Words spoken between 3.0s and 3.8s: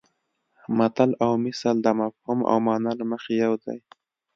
مخې یو دي